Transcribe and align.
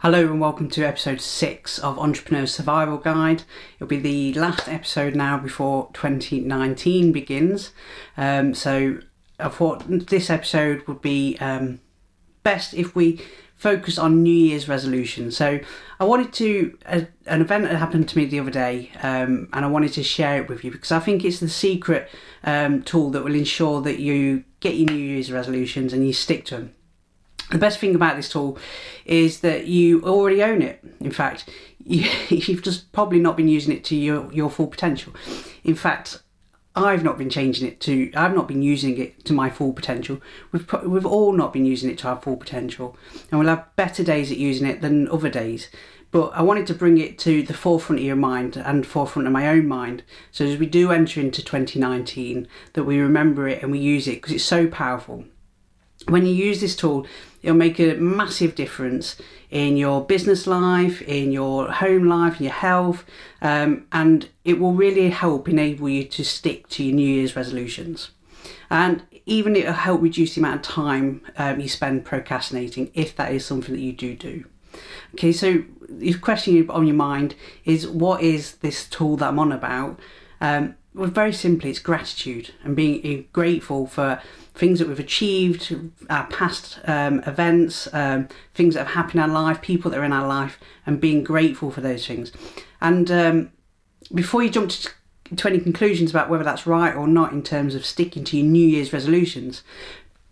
Hello 0.00 0.20
and 0.20 0.42
welcome 0.42 0.68
to 0.68 0.84
episode 0.84 1.22
6 1.22 1.78
of 1.78 1.98
Entrepreneur 1.98 2.44
Survival 2.44 2.98
Guide. 2.98 3.44
It'll 3.76 3.86
be 3.86 3.98
the 3.98 4.34
last 4.34 4.68
episode 4.68 5.16
now 5.16 5.38
before 5.38 5.88
2019 5.94 7.12
begins. 7.12 7.72
Um, 8.18 8.52
so 8.52 8.98
I 9.40 9.48
thought 9.48 9.84
this 9.88 10.28
episode 10.28 10.86
would 10.86 11.00
be 11.00 11.38
um, 11.38 11.80
best 12.42 12.74
if 12.74 12.94
we 12.94 13.22
focus 13.54 13.96
on 13.96 14.22
New 14.22 14.30
Year's 14.30 14.68
resolutions. 14.68 15.34
So 15.34 15.60
I 15.98 16.04
wanted 16.04 16.30
to, 16.34 16.76
uh, 16.84 17.00
an 17.24 17.40
event 17.40 17.64
that 17.64 17.76
happened 17.76 18.06
to 18.10 18.18
me 18.18 18.26
the 18.26 18.40
other 18.40 18.50
day, 18.50 18.90
um, 19.02 19.48
and 19.54 19.64
I 19.64 19.68
wanted 19.68 19.94
to 19.94 20.02
share 20.02 20.42
it 20.42 20.48
with 20.50 20.62
you 20.62 20.70
because 20.70 20.92
I 20.92 21.00
think 21.00 21.24
it's 21.24 21.40
the 21.40 21.48
secret 21.48 22.10
um, 22.44 22.82
tool 22.82 23.08
that 23.12 23.24
will 23.24 23.34
ensure 23.34 23.80
that 23.80 23.98
you 23.98 24.44
get 24.60 24.74
your 24.74 24.90
New 24.90 24.98
Year's 24.98 25.32
resolutions 25.32 25.94
and 25.94 26.06
you 26.06 26.12
stick 26.12 26.44
to 26.46 26.56
them. 26.58 26.74
The 27.50 27.58
best 27.58 27.78
thing 27.78 27.94
about 27.94 28.16
this 28.16 28.28
tool 28.28 28.58
is 29.04 29.40
that 29.40 29.66
you 29.66 30.02
already 30.02 30.42
own 30.42 30.62
it. 30.62 30.82
In 31.00 31.12
fact, 31.12 31.48
you, 31.78 32.02
have 32.02 32.62
just 32.62 32.90
probably 32.92 33.20
not 33.20 33.36
been 33.36 33.48
using 33.48 33.72
it 33.72 33.84
to 33.84 33.96
your, 33.96 34.32
your 34.32 34.50
full 34.50 34.66
potential. 34.66 35.14
In 35.62 35.76
fact, 35.76 36.22
I've 36.74 37.04
not 37.04 37.16
been 37.16 37.30
changing 37.30 37.66
it 37.66 37.80
to, 37.82 38.10
I've 38.14 38.34
not 38.34 38.48
been 38.48 38.62
using 38.62 38.98
it 38.98 39.24
to 39.26 39.32
my 39.32 39.48
full 39.48 39.72
potential. 39.72 40.20
We've, 40.50 40.70
we've 40.84 41.06
all 41.06 41.32
not 41.32 41.52
been 41.52 41.64
using 41.64 41.88
it 41.88 41.98
to 41.98 42.08
our 42.08 42.20
full 42.20 42.36
potential. 42.36 42.96
And 43.30 43.38
we'll 43.38 43.48
have 43.48 43.74
better 43.76 44.02
days 44.02 44.32
at 44.32 44.38
using 44.38 44.66
it 44.66 44.80
than 44.80 45.08
other 45.08 45.30
days. 45.30 45.70
But 46.10 46.32
I 46.34 46.42
wanted 46.42 46.66
to 46.68 46.74
bring 46.74 46.98
it 46.98 47.18
to 47.20 47.42
the 47.42 47.54
forefront 47.54 48.00
of 48.00 48.06
your 48.06 48.16
mind 48.16 48.56
and 48.56 48.86
forefront 48.86 49.26
of 49.26 49.32
my 49.32 49.48
own 49.48 49.68
mind. 49.68 50.02
So 50.32 50.44
as 50.44 50.58
we 50.58 50.66
do 50.66 50.90
enter 50.90 51.20
into 51.20 51.42
2019, 51.42 52.48
that 52.72 52.84
we 52.84 52.98
remember 52.98 53.48
it 53.48 53.62
and 53.62 53.70
we 53.70 53.78
use 53.78 54.08
it 54.08 54.16
because 54.16 54.32
it's 54.32 54.44
so 54.44 54.66
powerful 54.66 55.24
when 56.08 56.26
you 56.26 56.34
use 56.34 56.60
this 56.60 56.76
tool, 56.76 57.06
it'll 57.42 57.56
make 57.56 57.78
a 57.78 57.94
massive 57.94 58.54
difference 58.54 59.16
in 59.50 59.76
your 59.76 60.04
business 60.04 60.46
life, 60.46 61.02
in 61.02 61.32
your 61.32 61.70
home 61.70 62.08
life, 62.08 62.38
in 62.38 62.44
your 62.44 62.52
health, 62.52 63.04
um, 63.42 63.86
and 63.92 64.28
it 64.44 64.58
will 64.58 64.72
really 64.72 65.10
help 65.10 65.48
enable 65.48 65.88
you 65.88 66.04
to 66.04 66.24
stick 66.24 66.68
to 66.68 66.84
your 66.84 66.94
New 66.94 67.08
Year's 67.08 67.36
resolutions. 67.36 68.10
And 68.70 69.02
even 69.26 69.56
it'll 69.56 69.72
help 69.72 70.02
reduce 70.02 70.34
the 70.34 70.40
amount 70.40 70.66
of 70.66 70.74
time 70.74 71.22
um, 71.36 71.60
you 71.60 71.68
spend 71.68 72.04
procrastinating 72.04 72.90
if 72.94 73.16
that 73.16 73.32
is 73.32 73.44
something 73.44 73.74
that 73.74 73.80
you 73.80 73.92
do 73.92 74.14
do. 74.14 74.44
Okay, 75.14 75.32
so 75.32 75.64
the 75.88 76.14
question 76.14 76.68
on 76.70 76.86
your 76.86 76.96
mind 76.96 77.34
is 77.64 77.86
what 77.86 78.22
is 78.22 78.56
this 78.56 78.88
tool 78.88 79.16
that 79.16 79.28
I'm 79.28 79.38
on 79.38 79.52
about? 79.52 79.98
Um, 80.40 80.74
well, 80.96 81.10
very 81.10 81.32
simply, 81.32 81.68
it's 81.68 81.78
gratitude 81.78 82.54
and 82.64 82.74
being 82.74 83.28
grateful 83.34 83.86
for 83.86 84.20
things 84.54 84.78
that 84.78 84.88
we've 84.88 84.98
achieved, 84.98 85.76
our 86.08 86.26
past 86.28 86.80
um, 86.86 87.20
events, 87.26 87.86
um, 87.92 88.28
things 88.54 88.74
that 88.74 88.86
have 88.86 88.94
happened 88.94 89.16
in 89.16 89.30
our 89.30 89.42
life, 89.44 89.60
people 89.60 89.90
that 89.90 90.00
are 90.00 90.04
in 90.04 90.12
our 90.12 90.26
life, 90.26 90.58
and 90.86 90.98
being 90.98 91.22
grateful 91.22 91.70
for 91.70 91.82
those 91.82 92.06
things. 92.06 92.32
And 92.80 93.10
um, 93.10 93.52
before 94.14 94.42
you 94.42 94.48
jump 94.48 94.70
to, 94.70 94.90
to 95.36 95.48
any 95.48 95.60
conclusions 95.60 96.10
about 96.10 96.30
whether 96.30 96.44
that's 96.44 96.66
right 96.66 96.94
or 96.94 97.06
not 97.06 97.32
in 97.32 97.42
terms 97.42 97.74
of 97.74 97.84
sticking 97.84 98.24
to 98.24 98.38
your 98.38 98.46
New 98.46 98.66
Year's 98.66 98.94
resolutions, 98.94 99.62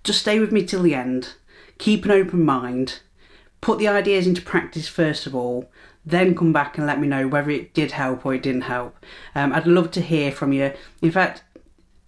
just 0.02 0.20
stay 0.20 0.40
with 0.40 0.50
me 0.50 0.64
till 0.64 0.82
the 0.82 0.94
end. 0.94 1.34
Keep 1.76 2.06
an 2.06 2.10
open 2.10 2.42
mind. 2.42 3.00
Put 3.60 3.78
the 3.78 3.88
ideas 3.88 4.26
into 4.26 4.40
practice 4.40 4.88
first 4.88 5.26
of 5.26 5.34
all, 5.34 5.70
then 6.06 6.34
come 6.34 6.52
back 6.52 6.76
and 6.76 6.86
let 6.86 7.00
me 7.00 7.08
know 7.08 7.26
whether 7.26 7.50
it 7.50 7.74
did 7.74 7.92
help 7.92 8.26
or 8.26 8.34
it 8.34 8.42
didn't 8.42 8.62
help. 8.62 8.96
Um, 9.34 9.52
I'd 9.52 9.66
love 9.66 9.90
to 9.92 10.00
hear 10.00 10.30
from 10.30 10.52
you. 10.52 10.72
In 11.00 11.10
fact, 11.10 11.42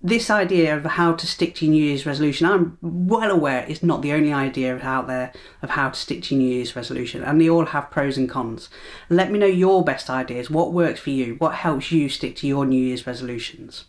this 0.03 0.31
idea 0.31 0.77
of 0.77 0.85
how 0.85 1.15
to 1.15 1.27
stick 1.27 1.55
to 1.57 1.65
your 1.65 1.73
New 1.73 1.85
Year's 1.85 2.07
resolution, 2.07 2.47
I'm 2.47 2.79
well 2.81 3.31
aware 3.31 3.65
it's 3.67 3.83
not 3.83 4.03
the 4.03 4.13
only 4.13 4.33
idea 4.33 4.79
out 4.81 5.07
there 5.07 5.33
of 5.63 5.71
how 5.71 5.91
to 5.91 5.99
stick 5.99 6.23
to 6.25 6.35
your 6.35 6.45
New 6.45 6.55
Year's 6.55 6.77
resolution, 6.77 7.25
and 7.25 7.41
they 7.41 7.49
all 7.49 7.67
have 7.67 7.91
pros 7.91 8.19
and 8.19 8.29
cons. 8.29 8.69
Let 9.09 9.33
me 9.33 9.39
know 9.39 9.47
your 9.47 9.83
best 9.83 10.11
ideas. 10.11 10.51
What 10.51 10.73
works 10.73 11.01
for 11.01 11.11
you? 11.11 11.35
What 11.37 11.55
helps 11.55 11.91
you 11.91 12.09
stick 12.09 12.37
to 12.37 12.47
your 12.47 12.67
New 12.67 12.81
Year's 12.81 13.07
resolutions? 13.07 13.87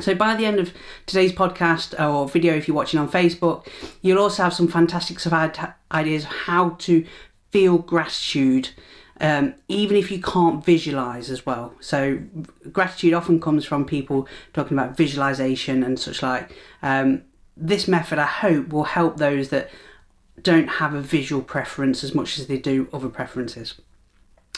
So, 0.00 0.14
by 0.14 0.34
the 0.34 0.46
end 0.46 0.58
of 0.58 0.72
today's 1.04 1.32
podcast 1.32 1.98
or 2.00 2.26
video, 2.26 2.54
if 2.54 2.66
you're 2.66 2.76
watching 2.76 2.98
on 2.98 3.10
Facebook, 3.10 3.68
you'll 4.00 4.18
also 4.18 4.44
have 4.44 4.54
some 4.54 4.68
fantastic 4.68 5.18
ideas 5.92 6.24
of 6.24 6.30
how 6.30 6.70
to 6.70 7.04
feel 7.50 7.78
gratitude 7.78 8.70
um, 9.20 9.54
even 9.68 9.96
if 9.96 10.10
you 10.10 10.20
can't 10.20 10.64
visualize 10.64 11.30
as 11.30 11.44
well. 11.44 11.74
So, 11.80 12.20
gratitude 12.72 13.12
often 13.12 13.40
comes 13.40 13.64
from 13.64 13.84
people 13.84 14.26
talking 14.52 14.78
about 14.78 14.96
visualization 14.96 15.82
and 15.82 15.98
such 15.98 16.22
like. 16.22 16.56
Um, 16.82 17.22
this 17.56 17.86
method, 17.86 18.18
I 18.18 18.26
hope, 18.26 18.70
will 18.70 18.84
help 18.84 19.18
those 19.18 19.50
that 19.50 19.70
don't 20.42 20.68
have 20.68 20.94
a 20.94 21.02
visual 21.02 21.42
preference 21.42 22.02
as 22.02 22.14
much 22.14 22.38
as 22.38 22.46
they 22.46 22.56
do 22.56 22.88
other 22.92 23.08
preferences. 23.08 23.74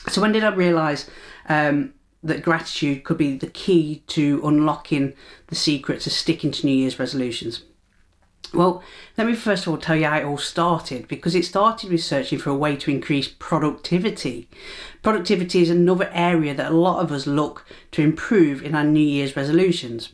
So, 0.08 0.20
when 0.20 0.32
did 0.32 0.44
I 0.44 0.54
realize 0.54 1.10
um, 1.48 1.94
that 2.22 2.42
gratitude 2.42 3.02
could 3.02 3.18
be 3.18 3.36
the 3.36 3.48
key 3.48 4.04
to 4.08 4.40
unlocking 4.44 5.14
the 5.48 5.56
secret 5.56 6.00
to 6.02 6.10
sticking 6.10 6.52
to 6.52 6.66
New 6.66 6.76
Year's 6.76 6.98
resolutions? 6.98 7.62
Well, 8.54 8.82
let 9.16 9.26
me 9.26 9.34
first 9.34 9.66
of 9.66 9.72
all 9.72 9.78
tell 9.78 9.96
you 9.96 10.04
how 10.06 10.18
it 10.18 10.24
all 10.24 10.38
started 10.38 11.08
because 11.08 11.34
it 11.34 11.44
started 11.44 11.90
with 11.90 12.04
for 12.42 12.50
a 12.50 12.54
way 12.54 12.76
to 12.76 12.90
increase 12.90 13.28
productivity. 13.28 14.48
Productivity 15.02 15.62
is 15.62 15.70
another 15.70 16.10
area 16.12 16.54
that 16.54 16.70
a 16.70 16.76
lot 16.76 17.00
of 17.00 17.10
us 17.10 17.26
look 17.26 17.66
to 17.92 18.02
improve 18.02 18.62
in 18.62 18.74
our 18.74 18.84
New 18.84 19.00
Year's 19.00 19.36
resolutions. 19.36 20.10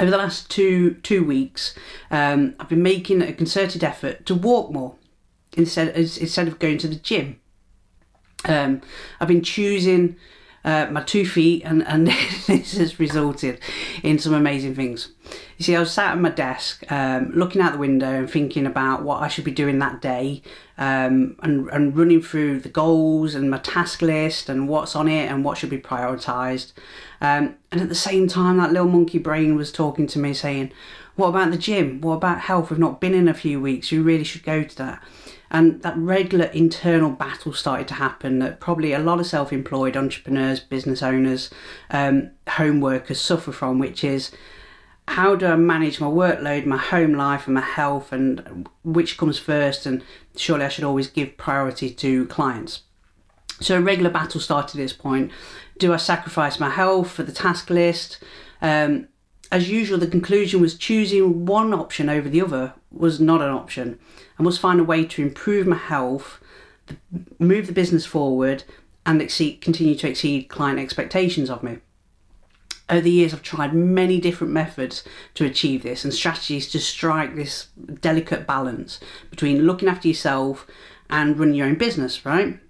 Over 0.00 0.10
the 0.10 0.16
last 0.16 0.50
two 0.50 0.94
two 1.02 1.22
weeks, 1.22 1.74
um, 2.10 2.54
I've 2.58 2.70
been 2.70 2.82
making 2.82 3.20
a 3.20 3.32
concerted 3.34 3.84
effort 3.84 4.24
to 4.26 4.34
walk 4.34 4.72
more 4.72 4.94
instead 5.54 5.94
instead 5.94 6.48
of 6.48 6.58
going 6.58 6.78
to 6.78 6.88
the 6.88 6.96
gym. 6.96 7.38
Um, 8.46 8.80
I've 9.20 9.28
been 9.28 9.42
choosing 9.42 10.16
uh, 10.64 10.86
my 10.90 11.02
two 11.02 11.26
feet, 11.26 11.62
and, 11.64 11.86
and 11.86 12.06
this 12.46 12.76
has 12.76 12.98
resulted 12.98 13.60
in 14.02 14.18
some 14.18 14.34
amazing 14.34 14.74
things. 14.74 15.10
You 15.62 15.66
see, 15.66 15.76
I 15.76 15.78
was 15.78 15.92
sat 15.92 16.10
at 16.10 16.18
my 16.18 16.30
desk 16.30 16.82
um, 16.90 17.30
looking 17.36 17.62
out 17.62 17.70
the 17.70 17.78
window 17.78 18.18
and 18.18 18.28
thinking 18.28 18.66
about 18.66 19.04
what 19.04 19.22
I 19.22 19.28
should 19.28 19.44
be 19.44 19.52
doing 19.52 19.78
that 19.78 20.02
day 20.02 20.42
um, 20.76 21.36
and, 21.40 21.68
and 21.68 21.96
running 21.96 22.20
through 22.20 22.58
the 22.58 22.68
goals 22.68 23.36
and 23.36 23.48
my 23.48 23.58
task 23.58 24.02
list 24.02 24.48
and 24.48 24.68
what's 24.68 24.96
on 24.96 25.06
it 25.06 25.30
and 25.30 25.44
what 25.44 25.56
should 25.56 25.70
be 25.70 25.78
prioritised. 25.78 26.72
Um, 27.20 27.54
and 27.70 27.80
at 27.80 27.88
the 27.88 27.94
same 27.94 28.26
time, 28.26 28.56
that 28.56 28.72
little 28.72 28.88
monkey 28.88 29.18
brain 29.18 29.54
was 29.54 29.70
talking 29.70 30.08
to 30.08 30.18
me 30.18 30.34
saying, 30.34 30.72
What 31.14 31.28
about 31.28 31.52
the 31.52 31.58
gym? 31.58 32.00
What 32.00 32.14
about 32.14 32.40
health? 32.40 32.70
We've 32.70 32.78
not 32.80 33.00
been 33.00 33.14
in 33.14 33.28
a 33.28 33.32
few 33.32 33.60
weeks. 33.60 33.92
You 33.92 34.02
really 34.02 34.24
should 34.24 34.42
go 34.42 34.64
to 34.64 34.76
that 34.78 35.00
and 35.48 35.80
that 35.82 35.96
regular 35.96 36.46
internal 36.46 37.10
battle 37.10 37.52
started 37.52 37.86
to 37.86 37.94
happen 37.94 38.40
that 38.40 38.58
probably 38.58 38.94
a 38.94 38.98
lot 38.98 39.20
of 39.20 39.26
self-employed 39.26 39.96
entrepreneurs 39.96 40.58
business 40.58 41.04
owners 41.04 41.50
um, 41.90 42.30
home 42.48 42.80
workers 42.80 43.20
suffer 43.20 43.52
from 43.52 43.78
which 43.78 44.02
is 44.02 44.32
how 45.08 45.34
do 45.34 45.46
i 45.46 45.56
manage 45.56 46.00
my 46.00 46.06
workload 46.06 46.64
my 46.64 46.76
home 46.76 47.12
life 47.14 47.46
and 47.46 47.54
my 47.54 47.60
health 47.60 48.12
and 48.12 48.68
which 48.84 49.18
comes 49.18 49.38
first 49.38 49.86
and 49.86 50.02
surely 50.36 50.64
i 50.64 50.68
should 50.68 50.84
always 50.84 51.08
give 51.08 51.36
priority 51.36 51.90
to 51.90 52.26
clients 52.26 52.82
so 53.60 53.76
a 53.76 53.80
regular 53.80 54.10
battle 54.10 54.40
started 54.40 54.76
at 54.76 54.82
this 54.82 54.92
point 54.92 55.30
do 55.78 55.92
i 55.92 55.96
sacrifice 55.96 56.60
my 56.60 56.70
health 56.70 57.10
for 57.10 57.22
the 57.22 57.32
task 57.32 57.68
list 57.70 58.22
um, 58.62 59.08
as 59.52 59.68
usual, 59.68 59.98
the 59.98 60.06
conclusion 60.06 60.62
was 60.62 60.78
choosing 60.78 61.44
one 61.44 61.74
option 61.74 62.08
over 62.08 62.26
the 62.26 62.40
other 62.40 62.72
was 62.90 63.20
not 63.20 63.42
an 63.42 63.50
option. 63.50 63.98
I 64.38 64.42
must 64.42 64.58
find 64.58 64.80
a 64.80 64.84
way 64.84 65.04
to 65.04 65.22
improve 65.22 65.66
my 65.66 65.76
health, 65.76 66.40
move 67.38 67.66
the 67.66 67.74
business 67.74 68.06
forward, 68.06 68.64
and 69.04 69.20
exceed, 69.20 69.60
continue 69.60 69.94
to 69.96 70.08
exceed 70.08 70.48
client 70.48 70.78
expectations 70.78 71.50
of 71.50 71.62
me. 71.62 71.78
Over 72.92 73.00
the 73.00 73.10
years, 73.10 73.32
I've 73.32 73.42
tried 73.42 73.72
many 73.72 74.20
different 74.20 74.52
methods 74.52 75.02
to 75.34 75.46
achieve 75.46 75.82
this 75.82 76.04
and 76.04 76.12
strategies 76.12 76.70
to 76.72 76.78
strike 76.78 77.34
this 77.34 77.68
delicate 78.00 78.46
balance 78.46 79.00
between 79.30 79.62
looking 79.62 79.88
after 79.88 80.08
yourself 80.08 80.66
and 81.08 81.38
running 81.38 81.54
your 81.54 81.66
own 81.66 81.76
business, 81.76 82.26
right? 82.26 82.60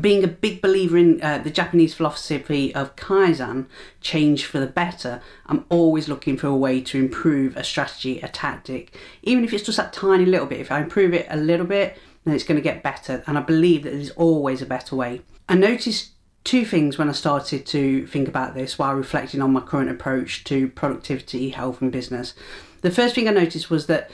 being 0.00 0.24
a 0.24 0.28
big 0.28 0.60
believer 0.60 0.96
in 0.96 1.22
uh, 1.22 1.38
the 1.38 1.50
Japanese 1.50 1.94
philosophy 1.94 2.74
of 2.74 2.96
Kaizen, 2.96 3.66
change 4.00 4.44
for 4.44 4.58
the 4.58 4.66
better, 4.66 5.22
I'm 5.46 5.64
always 5.68 6.08
looking 6.08 6.36
for 6.36 6.48
a 6.48 6.56
way 6.56 6.80
to 6.80 6.98
improve 6.98 7.56
a 7.56 7.62
strategy, 7.62 8.20
a 8.20 8.28
tactic, 8.28 8.96
even 9.22 9.44
if 9.44 9.52
it's 9.52 9.64
just 9.64 9.78
that 9.78 9.92
tiny 9.92 10.26
little 10.26 10.46
bit. 10.46 10.60
If 10.60 10.72
I 10.72 10.80
improve 10.80 11.14
it 11.14 11.26
a 11.30 11.36
little 11.36 11.66
bit, 11.66 11.96
then 12.24 12.34
it's 12.34 12.44
going 12.44 12.56
to 12.56 12.62
get 12.62 12.82
better. 12.82 13.22
And 13.26 13.38
I 13.38 13.42
believe 13.42 13.84
that 13.84 13.90
there's 13.90 14.10
always 14.10 14.60
a 14.60 14.66
better 14.66 14.96
way. 14.96 15.22
I 15.48 15.54
noticed 15.54 16.10
two 16.46 16.64
things 16.64 16.96
when 16.96 17.08
I 17.08 17.12
started 17.12 17.66
to 17.66 18.06
think 18.06 18.28
about 18.28 18.54
this 18.54 18.78
while 18.78 18.94
reflecting 18.94 19.42
on 19.42 19.52
my 19.52 19.60
current 19.60 19.90
approach 19.90 20.44
to 20.44 20.68
productivity, 20.68 21.50
health, 21.50 21.82
and 21.82 21.92
business. 21.92 22.34
The 22.80 22.90
first 22.90 23.14
thing 23.14 23.28
I 23.28 23.32
noticed 23.32 23.68
was 23.68 23.86
that 23.86 24.10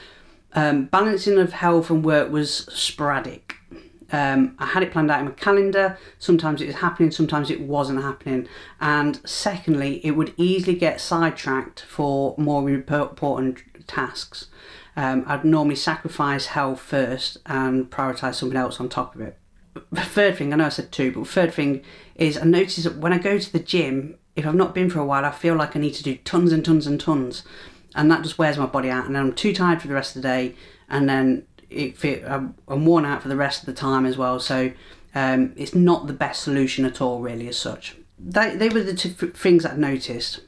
um, 0.55 0.87
balancing 0.87 1.39
of 1.39 1.53
health 1.53 1.91
and 1.91 2.05
work 2.05 2.31
was 2.31 2.67
sporadic 2.67 3.57
um, 4.13 4.55
I 4.59 4.67
had 4.67 4.83
it 4.83 4.93
planned 4.93 5.11
out 5.11 5.21
in 5.21 5.25
my 5.25 5.33
calendar. 5.33 5.99
Sometimes 6.19 6.61
it 6.61 6.67
was 6.67 6.77
happening, 6.77 7.11
sometimes 7.11 7.51
it 7.51 7.63
wasn't 7.63 8.03
happening. 8.03 8.47
And 8.81 9.21
secondly, 9.25 10.05
it 10.05 10.13
would 10.13 10.35
easily 10.37 10.77
get 10.77 11.01
sidetracked 11.01 11.81
for 11.81 12.35
more 12.37 12.69
important 12.69 13.63
tasks. 13.87 14.49
Um, 14.95 15.25
I'd 15.27 15.45
normally 15.45 15.77
sacrifice 15.77 16.47
health 16.47 16.81
first 16.81 17.39
and 17.47 17.91
prioritize 17.91 18.35
something 18.35 18.59
else 18.59 18.79
on 18.79 18.91
top 18.91 19.15
of 19.15 19.23
it. 19.23 19.39
Third 19.95 20.37
thing, 20.37 20.53
I 20.53 20.57
know 20.57 20.67
I 20.67 20.71
said 20.71 20.93
two, 20.93 21.13
but 21.13 21.27
third 21.27 21.53
thing 21.53 21.83
is 22.15 22.37
I 22.37 22.45
notice 22.45 22.85
that 22.85 22.97
when 22.97 23.13
I 23.13 23.19
go 23.19 23.39
to 23.39 23.53
the 23.53 23.59
gym, 23.59 24.17
if 24.37 24.47
I've 24.47 24.55
not 24.55 24.75
been 24.75 24.91
for 24.91 25.01
a 25.01 25.05
while, 25.05 25.25
I 25.25 25.31
feel 25.31 25.55
like 25.55 25.77
I 25.77 25.81
need 25.81 25.95
to 25.95 26.03
do 26.03 26.17
tons 26.17 26.53
and 26.53 26.65
tons 26.65 26.87
and 26.87 27.01
tons, 27.01 27.43
and 27.95 28.11
that 28.11 28.23
just 28.23 28.39
wears 28.39 28.59
my 28.59 28.67
body 28.67 28.91
out, 28.91 29.07
and 29.07 29.15
then 29.15 29.23
I'm 29.23 29.33
too 29.35 29.55
tired 29.55 29.81
for 29.81 29.89
the 29.89 29.95
rest 29.95 30.17
of 30.17 30.23
the 30.23 30.29
day, 30.29 30.55
and 30.89 31.09
then 31.09 31.47
it, 31.71 32.03
I'm, 32.27 32.55
I'm 32.69 32.85
worn 32.85 33.05
out 33.05 33.23
for 33.23 33.29
the 33.29 33.37
rest 33.37 33.61
of 33.61 33.67
the 33.67 33.73
time 33.73 34.07
as 34.07 34.17
well. 34.17 34.41
So 34.41 34.73
um, 35.15 35.53
it's 35.57 35.75
not 35.75 36.07
the 36.07 36.13
best 36.13 36.43
solution 36.43 36.85
at 36.85 37.01
all, 37.01 37.21
really, 37.21 37.49
as 37.49 37.59
such. 37.59 37.97
They, 38.19 38.57
they 38.57 38.69
were 38.69 38.83
the 38.83 38.95
two 38.95 39.11
things 39.11 39.63
that 39.65 39.73
I 39.73 39.77
noticed, 39.77 40.41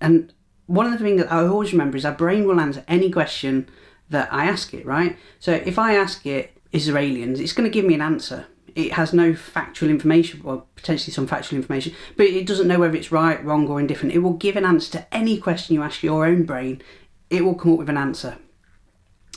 and 0.00 0.32
one 0.66 0.86
of 0.86 0.92
the 0.92 1.04
things 1.04 1.22
that 1.22 1.32
I 1.32 1.46
always 1.46 1.72
remember 1.72 1.96
is 1.96 2.04
our 2.04 2.12
brain 2.12 2.46
will 2.46 2.60
answer 2.60 2.84
any 2.88 3.10
question 3.10 3.68
that 4.08 4.32
I 4.32 4.46
ask 4.46 4.72
it, 4.74 4.86
right? 4.86 5.18
So 5.38 5.52
if 5.52 5.78
I 5.78 5.94
ask 5.94 6.24
it, 6.26 6.56
is 6.70 6.86
there 6.86 6.96
aliens? 6.96 7.40
It's 7.40 7.52
going 7.52 7.70
to 7.70 7.72
give 7.72 7.84
me 7.84 7.94
an 7.94 8.00
answer. 8.00 8.46
It 8.74 8.92
has 8.92 9.12
no 9.12 9.34
factual 9.34 9.90
information, 9.90 10.40
or 10.44 10.64
potentially 10.76 11.12
some 11.12 11.26
factual 11.26 11.58
information, 11.58 11.94
but 12.16 12.26
it 12.26 12.46
doesn't 12.46 12.68
know 12.68 12.78
whether 12.78 12.96
it's 12.96 13.12
right, 13.12 13.42
wrong, 13.44 13.68
or 13.68 13.80
indifferent. 13.80 14.14
It 14.14 14.20
will 14.20 14.34
give 14.34 14.56
an 14.56 14.64
answer 14.64 14.92
to 14.92 15.14
any 15.14 15.38
question 15.38 15.74
you 15.74 15.82
ask 15.82 16.02
your 16.02 16.26
own 16.26 16.44
brain. 16.44 16.82
It 17.30 17.44
will 17.44 17.54
come 17.54 17.72
up 17.72 17.78
with 17.78 17.90
an 17.90 17.96
answer. 17.96 18.38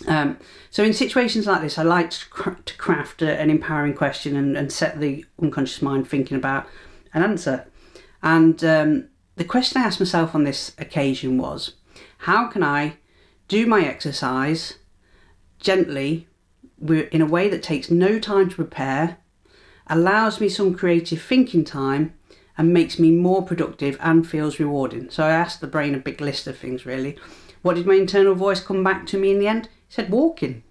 Um, 0.08 0.38
so 0.70 0.84
in 0.84 0.94
situations 0.94 1.48
like 1.48 1.62
this, 1.62 1.78
I 1.78 1.84
like 1.84 2.10
to 2.12 2.26
craft 2.78 3.22
an 3.22 3.50
empowering 3.50 3.94
question 3.94 4.36
and, 4.36 4.58
and, 4.58 4.72
set 4.72 5.00
the 5.00 5.24
unconscious 5.42 5.82
mind 5.82 6.08
thinking 6.08 6.36
about 6.36 6.68
an 7.14 7.24
answer. 7.24 7.66
And 8.22 8.62
um, 8.64 9.08
the 9.38 9.46
question 9.46 9.82
I 9.82 9.86
asked 9.86 10.02
myself 10.02 10.36
on 10.36 10.44
this 10.44 10.74
occasion 10.78 11.38
was, 11.38 11.76
how 12.20 12.48
can 12.48 12.62
I 12.62 12.98
do 13.48 13.66
my 13.66 13.86
exercise 13.86 14.80
gently 15.60 16.28
in 16.88 17.22
a 17.22 17.26
way 17.26 17.50
that 17.50 17.64
takes 17.64 17.90
no 17.90 18.20
time 18.20 18.50
to 18.50 18.56
prepare, 18.56 19.18
allows 19.88 20.42
me 20.42 20.50
some 20.50 20.76
creative 20.76 21.22
thinking 21.22 21.64
time, 21.64 22.14
and 22.58 22.74
makes 22.74 22.98
me 23.00 23.12
more 23.12 23.44
productive 23.44 23.98
and 24.00 24.28
feels 24.28 24.60
rewarding. 24.60 25.10
So 25.10 25.24
I 25.26 25.32
asked 25.32 25.62
the 25.62 25.68
brain 25.68 25.94
a 25.94 26.00
big 26.00 26.22
list 26.22 26.48
of 26.48 26.58
things 26.58 26.86
really. 26.86 27.18
What 27.62 27.76
did 27.76 27.86
my 27.86 27.96
internal 27.96 28.36
voice 28.36 28.62
come 28.62 28.84
back 28.84 29.06
to 29.08 29.18
me 29.18 29.32
in 29.32 29.40
the 29.40 29.48
end? 29.48 29.66
It 29.66 29.72
said 29.90 30.10
walking. 30.10 30.64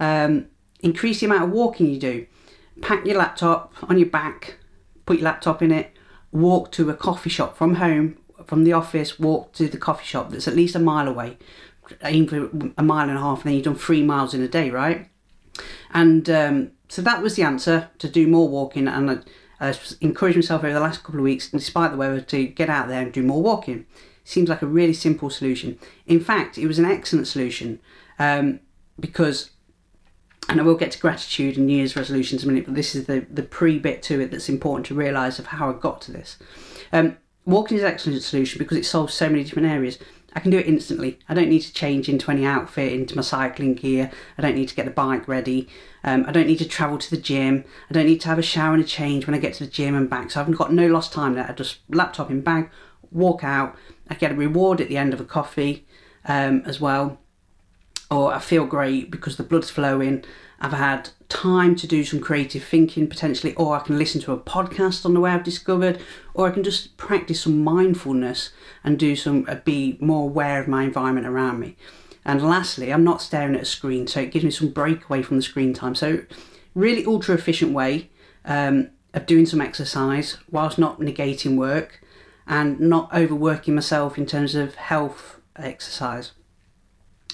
Um, 0.00 0.46
increase 0.80 1.20
the 1.20 1.26
amount 1.26 1.44
of 1.44 1.50
walking 1.50 1.86
you 1.88 1.98
do. 1.98 2.26
Pack 2.80 3.04
your 3.04 3.18
laptop 3.18 3.74
on 3.82 3.98
your 3.98 4.08
back, 4.08 4.58
put 5.04 5.18
your 5.18 5.24
laptop 5.24 5.62
in 5.62 5.72
it, 5.72 5.90
walk 6.30 6.70
to 6.72 6.88
a 6.90 6.94
coffee 6.94 7.30
shop 7.30 7.56
from 7.56 7.74
home, 7.74 8.16
from 8.46 8.64
the 8.64 8.72
office, 8.72 9.18
walk 9.18 9.52
to 9.54 9.68
the 9.68 9.76
coffee 9.76 10.06
shop 10.06 10.30
that's 10.30 10.48
at 10.48 10.54
least 10.54 10.76
a 10.76 10.78
mile 10.78 11.08
away. 11.08 11.36
Aim 12.04 12.26
for 12.26 12.48
a 12.76 12.82
mile 12.82 13.08
and 13.08 13.18
a 13.18 13.20
half, 13.20 13.38
and 13.38 13.48
then 13.48 13.54
you've 13.54 13.64
done 13.64 13.74
three 13.74 14.02
miles 14.02 14.34
in 14.34 14.42
a 14.42 14.48
day, 14.48 14.70
right? 14.70 15.08
And 15.92 16.30
um, 16.30 16.70
so 16.88 17.02
that 17.02 17.22
was 17.22 17.36
the 17.36 17.42
answer 17.42 17.90
to 17.98 18.08
do 18.08 18.26
more 18.26 18.48
walking. 18.48 18.88
And 18.88 19.10
I, 19.10 19.18
I 19.60 19.74
encouraged 20.00 20.36
myself 20.36 20.64
over 20.64 20.72
the 20.72 20.80
last 20.80 21.02
couple 21.02 21.20
of 21.20 21.24
weeks, 21.24 21.50
despite 21.50 21.92
the 21.92 21.96
weather, 21.96 22.20
to 22.20 22.46
get 22.46 22.70
out 22.70 22.88
there 22.88 23.02
and 23.02 23.12
do 23.12 23.22
more 23.22 23.42
walking. 23.42 23.86
Seems 24.24 24.48
like 24.48 24.62
a 24.62 24.66
really 24.66 24.94
simple 24.94 25.30
solution. 25.30 25.78
In 26.06 26.20
fact, 26.20 26.58
it 26.58 26.66
was 26.66 26.78
an 26.78 26.84
excellent 26.84 27.26
solution 27.26 27.80
um, 28.18 28.60
because, 28.98 29.50
and 30.48 30.60
I 30.60 30.64
will 30.64 30.74
get 30.74 30.92
to 30.92 30.98
gratitude 30.98 31.56
and 31.56 31.66
New 31.66 31.76
Year's 31.76 31.96
resolutions 31.96 32.42
in 32.42 32.50
a 32.50 32.52
minute, 32.52 32.66
but 32.66 32.74
this 32.74 32.94
is 32.94 33.06
the, 33.06 33.26
the 33.30 33.42
pre 33.42 33.78
bit 33.78 34.02
to 34.04 34.20
it 34.20 34.30
that's 34.30 34.48
important 34.48 34.86
to 34.86 34.94
realise 34.94 35.38
of 35.38 35.46
how 35.46 35.70
I 35.70 35.74
got 35.74 36.00
to 36.02 36.12
this. 36.12 36.38
Um, 36.92 37.16
walking 37.44 37.78
is 37.78 37.82
an 37.82 37.90
excellent 37.90 38.22
solution 38.22 38.58
because 38.58 38.76
it 38.76 38.84
solves 38.84 39.14
so 39.14 39.28
many 39.28 39.44
different 39.44 39.68
areas. 39.68 39.98
I 40.34 40.40
can 40.40 40.50
do 40.50 40.58
it 40.58 40.66
instantly. 40.66 41.18
I 41.28 41.34
don't 41.34 41.48
need 41.48 41.62
to 41.62 41.72
change 41.72 42.08
into 42.08 42.30
any 42.30 42.44
outfit, 42.44 42.92
into 42.92 43.16
my 43.16 43.22
cycling 43.22 43.74
gear. 43.74 44.10
I 44.36 44.42
don't 44.42 44.54
need 44.54 44.68
to 44.68 44.74
get 44.74 44.84
the 44.84 44.90
bike 44.90 45.26
ready. 45.26 45.68
Um, 46.08 46.24
I 46.26 46.32
don't 46.32 46.46
need 46.46 46.58
to 46.58 46.68
travel 46.68 46.96
to 46.96 47.10
the 47.10 47.20
gym. 47.20 47.64
I 47.90 47.92
don't 47.92 48.06
need 48.06 48.22
to 48.22 48.28
have 48.28 48.38
a 48.38 48.42
shower 48.42 48.72
and 48.72 48.82
a 48.82 48.86
change 48.86 49.26
when 49.26 49.34
I 49.34 49.38
get 49.38 49.52
to 49.54 49.64
the 49.64 49.70
gym 49.70 49.94
and 49.94 50.08
back. 50.08 50.30
So 50.30 50.40
I've 50.40 50.56
got 50.56 50.72
no 50.72 50.86
lost 50.86 51.12
time 51.12 51.34
there. 51.34 51.46
I 51.46 51.52
just 51.52 51.80
laptop 51.90 52.30
in 52.30 52.40
bag, 52.40 52.70
walk 53.10 53.44
out. 53.44 53.76
I 54.08 54.14
get 54.14 54.32
a 54.32 54.34
reward 54.34 54.80
at 54.80 54.88
the 54.88 54.96
end 54.96 55.12
of 55.12 55.20
a 55.20 55.24
coffee 55.24 55.86
um, 56.24 56.62
as 56.64 56.80
well. 56.80 57.18
Or 58.10 58.32
I 58.32 58.38
feel 58.38 58.64
great 58.64 59.10
because 59.10 59.36
the 59.36 59.42
blood's 59.42 59.68
flowing. 59.68 60.24
I've 60.60 60.72
had 60.72 61.10
time 61.28 61.76
to 61.76 61.86
do 61.86 62.02
some 62.04 62.20
creative 62.20 62.64
thinking 62.64 63.06
potentially, 63.06 63.54
or 63.56 63.76
I 63.76 63.80
can 63.80 63.98
listen 63.98 64.20
to 64.22 64.32
a 64.32 64.38
podcast 64.38 65.04
on 65.04 65.12
the 65.12 65.20
way 65.20 65.30
I've 65.30 65.44
discovered, 65.44 66.00
or 66.32 66.48
I 66.48 66.50
can 66.50 66.64
just 66.64 66.96
practice 66.96 67.42
some 67.42 67.62
mindfulness 67.62 68.50
and 68.82 68.98
do 68.98 69.14
some 69.14 69.44
uh, 69.46 69.56
be 69.56 69.98
more 70.00 70.22
aware 70.22 70.58
of 70.58 70.68
my 70.68 70.84
environment 70.84 71.26
around 71.26 71.60
me. 71.60 71.76
And 72.28 72.42
lastly, 72.42 72.92
I'm 72.92 73.04
not 73.04 73.22
staring 73.22 73.54
at 73.54 73.62
a 73.62 73.64
screen, 73.64 74.06
so 74.06 74.20
it 74.20 74.32
gives 74.32 74.44
me 74.44 74.50
some 74.50 74.68
break 74.68 75.06
away 75.06 75.22
from 75.22 75.38
the 75.38 75.42
screen 75.42 75.72
time. 75.72 75.94
So, 75.94 76.20
really 76.74 77.06
ultra 77.06 77.34
efficient 77.34 77.72
way 77.72 78.10
um, 78.44 78.90
of 79.14 79.24
doing 79.24 79.46
some 79.46 79.62
exercise 79.62 80.36
whilst 80.50 80.78
not 80.78 81.00
negating 81.00 81.56
work 81.56 82.02
and 82.46 82.78
not 82.78 83.12
overworking 83.14 83.74
myself 83.74 84.18
in 84.18 84.26
terms 84.26 84.54
of 84.54 84.74
health 84.74 85.40
exercise. 85.56 86.32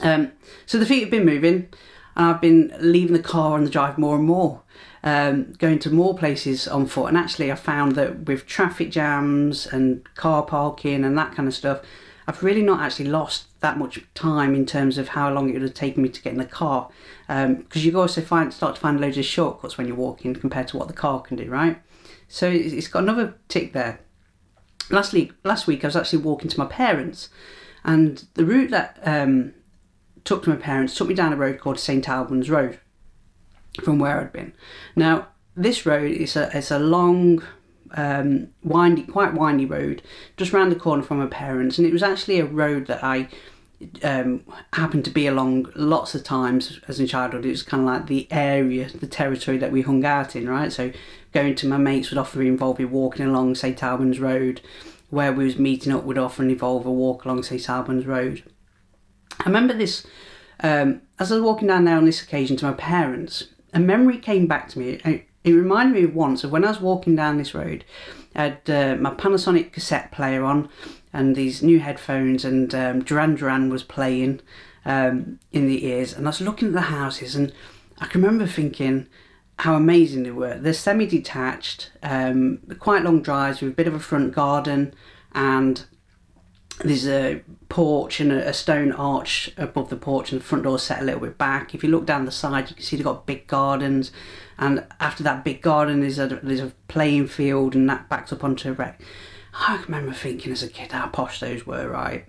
Um, 0.00 0.30
so 0.64 0.78
the 0.78 0.86
feet 0.86 1.00
have 1.00 1.10
been 1.10 1.26
moving 1.26 1.68
and 2.14 2.26
I've 2.26 2.40
been 2.40 2.72
leaving 2.78 3.14
the 3.14 3.22
car 3.22 3.54
on 3.54 3.64
the 3.64 3.70
drive 3.70 3.98
more 3.98 4.14
and 4.14 4.24
more, 4.24 4.62
um, 5.02 5.54
going 5.58 5.80
to 5.80 5.90
more 5.90 6.16
places 6.16 6.68
on 6.68 6.86
foot. 6.86 7.06
And 7.06 7.18
actually, 7.18 7.50
I 7.50 7.56
found 7.56 7.96
that 7.96 8.26
with 8.26 8.46
traffic 8.46 8.92
jams 8.92 9.66
and 9.66 10.04
car 10.14 10.44
parking 10.44 11.04
and 11.04 11.18
that 11.18 11.34
kind 11.34 11.48
of 11.48 11.54
stuff, 11.54 11.80
I've 12.26 12.42
really 12.42 12.62
not 12.62 12.80
actually 12.80 13.06
lost 13.06 13.60
that 13.60 13.78
much 13.78 14.00
time 14.14 14.54
in 14.54 14.66
terms 14.66 14.98
of 14.98 15.08
how 15.08 15.32
long 15.32 15.48
it 15.48 15.52
would 15.54 15.62
have 15.62 15.74
taken 15.74 16.02
me 16.02 16.08
to 16.08 16.22
get 16.22 16.32
in 16.32 16.38
the 16.38 16.44
car. 16.44 16.88
Because 17.26 17.46
um, 17.46 17.66
you 17.72 18.00
also 18.00 18.20
find 18.20 18.52
start 18.52 18.76
to 18.76 18.80
find 18.80 19.00
loads 19.00 19.18
of 19.18 19.24
shortcuts 19.24 19.76
when 19.76 19.86
you're 19.86 19.96
walking 19.96 20.34
compared 20.34 20.68
to 20.68 20.76
what 20.76 20.88
the 20.88 20.94
car 20.94 21.20
can 21.20 21.36
do, 21.36 21.50
right? 21.50 21.80
So 22.28 22.50
it's 22.50 22.88
got 22.88 23.02
another 23.02 23.34
tick 23.48 23.72
there. 23.72 24.00
Lastly, 24.90 25.32
last 25.44 25.66
week 25.66 25.84
I 25.84 25.88
was 25.88 25.96
actually 25.96 26.22
walking 26.22 26.50
to 26.50 26.58
my 26.58 26.66
parents, 26.66 27.28
and 27.84 28.24
the 28.34 28.44
route 28.44 28.70
that 28.70 28.98
um, 29.02 29.54
took 30.24 30.42
to 30.44 30.50
my 30.50 30.56
parents, 30.56 30.94
took 30.94 31.08
me 31.08 31.14
down 31.14 31.32
a 31.32 31.36
road 31.36 31.58
called 31.60 31.78
St 31.78 32.08
Albans 32.08 32.50
Road 32.50 32.78
from 33.82 33.98
where 33.98 34.20
I'd 34.20 34.32
been. 34.32 34.52
Now, 34.96 35.28
this 35.56 35.86
road 35.86 36.10
is 36.10 36.36
a, 36.36 36.50
it's 36.56 36.70
a 36.70 36.78
long, 36.78 37.42
um, 37.94 38.48
windy, 38.62 39.02
quite 39.02 39.34
windy 39.34 39.66
road 39.66 40.02
just 40.36 40.52
round 40.52 40.70
the 40.70 40.76
corner 40.76 41.02
from 41.02 41.18
my 41.18 41.26
parents, 41.26 41.78
and 41.78 41.86
it 41.86 41.92
was 41.92 42.02
actually 42.02 42.40
a 42.40 42.44
road 42.44 42.86
that 42.86 43.02
I 43.02 43.28
um, 44.02 44.44
happened 44.72 45.04
to 45.04 45.10
be 45.10 45.26
along 45.26 45.70
lots 45.74 46.14
of 46.14 46.24
times 46.24 46.80
as 46.88 47.00
a 47.00 47.06
childhood. 47.06 47.44
It 47.44 47.50
was 47.50 47.62
kind 47.62 47.82
of 47.82 47.86
like 47.86 48.06
the 48.06 48.26
area, 48.30 48.88
the 48.88 49.06
territory 49.06 49.58
that 49.58 49.72
we 49.72 49.82
hung 49.82 50.04
out 50.04 50.36
in, 50.36 50.48
right? 50.48 50.72
So 50.72 50.92
going 51.32 51.54
to 51.56 51.68
my 51.68 51.76
mates 51.76 52.10
would 52.10 52.18
often 52.18 52.46
involve 52.46 52.78
me 52.78 52.84
walking 52.84 53.26
along 53.26 53.56
St 53.56 53.82
Albans 53.82 54.20
Road. 54.20 54.60
Where 55.10 55.32
we 55.32 55.44
was 55.44 55.58
meeting 55.58 55.92
up 55.92 56.04
would 56.04 56.18
often 56.18 56.50
involve 56.50 56.86
a 56.86 56.90
walk 56.90 57.24
along 57.24 57.44
St 57.44 57.68
Albans 57.68 58.06
Road. 58.06 58.42
I 59.40 59.44
remember 59.44 59.74
this 59.74 60.06
um, 60.60 61.02
as 61.18 61.30
I 61.30 61.36
was 61.36 61.44
walking 61.44 61.68
down 61.68 61.84
there 61.84 61.96
on 61.96 62.04
this 62.04 62.22
occasion 62.22 62.56
to 62.58 62.66
my 62.66 62.72
parents. 62.72 63.48
A 63.72 63.80
memory 63.80 64.18
came 64.18 64.46
back 64.46 64.68
to 64.68 64.78
me. 64.78 65.24
It, 65.44 65.52
reminded 65.52 65.94
me 65.94 66.04
of 66.04 66.14
once 66.14 66.42
of 66.42 66.50
when 66.50 66.64
I 66.64 66.68
was 66.68 66.80
walking 66.80 67.14
down 67.14 67.38
this 67.38 67.54
road. 67.54 67.84
I 68.34 68.42
had 68.42 68.70
uh, 68.70 68.96
my 68.96 69.10
Panasonic 69.10 69.72
cassette 69.72 70.10
player 70.10 70.42
on 70.42 70.68
and 71.12 71.36
these 71.36 71.62
new 71.62 71.78
headphones, 71.78 72.44
and 72.44 72.74
um, 72.74 73.04
Duran 73.04 73.36
Duran 73.36 73.70
was 73.70 73.84
playing 73.84 74.40
um, 74.84 75.38
in 75.52 75.68
the 75.68 75.86
ears. 75.86 76.12
And 76.12 76.26
I 76.26 76.30
was 76.30 76.40
looking 76.40 76.68
at 76.68 76.74
the 76.74 76.80
houses, 76.82 77.36
and 77.36 77.52
I 78.00 78.06
can 78.06 78.20
remember 78.20 78.46
thinking 78.46 79.06
how 79.60 79.76
amazing 79.76 80.24
they 80.24 80.32
were. 80.32 80.58
They're 80.58 80.72
semi 80.72 81.06
detached, 81.06 81.92
um, 82.02 82.58
quite 82.80 83.04
long 83.04 83.22
drives 83.22 83.60
with 83.60 83.72
a 83.72 83.74
bit 83.74 83.86
of 83.86 83.94
a 83.94 84.00
front 84.00 84.34
garden, 84.34 84.94
and 85.32 85.84
there's 86.80 87.06
a 87.06 87.42
porch 87.68 88.20
and 88.20 88.32
a, 88.32 88.52
stone 88.52 88.92
arch 88.92 89.52
above 89.56 89.90
the 89.90 89.96
porch 89.96 90.32
and 90.32 90.40
the 90.40 90.44
front 90.44 90.64
door 90.64 90.78
set 90.78 91.00
a 91.00 91.04
little 91.04 91.20
bit 91.20 91.38
back. 91.38 91.74
If 91.74 91.84
you 91.84 91.90
look 91.90 92.06
down 92.06 92.24
the 92.24 92.32
side, 92.32 92.68
you 92.68 92.76
can 92.76 92.84
see 92.84 92.96
they've 92.96 93.04
got 93.04 93.26
big 93.26 93.46
gardens, 93.46 94.10
and 94.58 94.84
after 95.00 95.22
that 95.22 95.44
big 95.44 95.62
garden, 95.62 96.00
there's 96.00 96.18
a 96.18 96.26
there's 96.42 96.60
a 96.60 96.72
playing 96.88 97.28
field, 97.28 97.74
and 97.74 97.88
that 97.88 98.08
backs 98.08 98.32
up 98.32 98.42
onto 98.42 98.70
a 98.70 98.72
wreck. 98.72 99.00
I 99.52 99.80
remember 99.84 100.12
thinking 100.12 100.52
as 100.52 100.62
a 100.62 100.68
kid 100.68 100.92
how 100.92 101.06
posh 101.06 101.38
those 101.38 101.64
were, 101.64 101.88
right? 101.88 102.26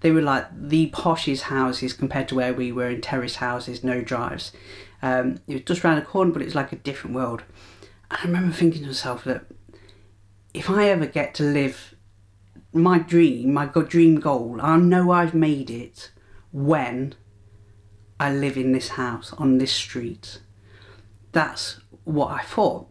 They 0.00 0.10
were 0.10 0.22
like 0.22 0.46
the 0.52 0.90
poshest 0.90 1.42
houses 1.42 1.92
compared 1.92 2.28
to 2.28 2.34
where 2.34 2.54
we 2.54 2.72
were 2.72 2.88
in 2.88 3.00
terrace 3.00 3.36
houses, 3.36 3.84
no 3.84 4.02
drives. 4.02 4.52
Um, 5.02 5.40
it 5.46 5.52
was 5.54 5.62
just 5.62 5.84
around 5.84 5.96
the 5.96 6.02
corner, 6.02 6.32
but 6.32 6.42
it 6.42 6.46
was 6.46 6.54
like 6.54 6.72
a 6.72 6.76
different 6.76 7.16
world. 7.16 7.42
And 8.10 8.18
I 8.20 8.24
remember 8.24 8.54
thinking 8.54 8.82
to 8.82 8.88
myself 8.88 9.24
that 9.24 9.44
if 10.54 10.70
I 10.70 10.88
ever 10.88 11.06
get 11.06 11.34
to 11.34 11.42
live 11.42 11.93
my 12.74 12.98
dream, 12.98 13.54
my 13.54 13.66
dream 13.66 14.20
goal, 14.20 14.58
I 14.60 14.76
know 14.76 15.12
I've 15.12 15.34
made 15.34 15.70
it 15.70 16.10
when 16.52 17.14
I 18.18 18.32
live 18.32 18.56
in 18.56 18.72
this 18.72 18.90
house 18.90 19.32
on 19.34 19.58
this 19.58 19.72
street. 19.72 20.40
That's 21.32 21.80
what 22.04 22.32
I 22.32 22.42
thought. 22.42 22.88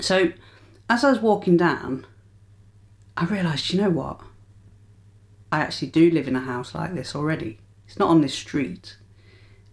So, 0.00 0.32
as 0.88 1.04
I 1.04 1.10
was 1.10 1.20
walking 1.20 1.56
down, 1.56 2.06
I 3.16 3.26
realised, 3.26 3.72
you 3.72 3.80
know 3.80 3.90
what? 3.90 4.20
I 5.52 5.60
actually 5.60 5.88
do 5.88 6.10
live 6.10 6.26
in 6.26 6.36
a 6.36 6.40
house 6.40 6.74
like 6.74 6.94
this 6.94 7.14
already. 7.14 7.58
It's 7.86 7.98
not 7.98 8.08
on 8.08 8.20
this 8.22 8.34
street. 8.34 8.96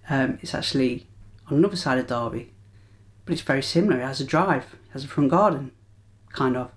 Um, 0.09 0.39
it's 0.41 0.53
actually 0.53 1.07
on 1.49 1.57
another 1.57 1.75
side 1.75 1.97
of 1.97 2.07
Derby. 2.07 2.53
but 3.25 3.33
it's 3.33 3.41
very 3.41 3.63
similar. 3.63 3.99
It 3.99 4.05
has 4.05 4.21
a 4.21 4.25
drive, 4.25 4.63
it 4.73 4.93
has 4.93 5.03
a 5.03 5.07
front 5.07 5.29
garden, 5.29 5.71
kind 6.33 6.57
of. 6.57 6.71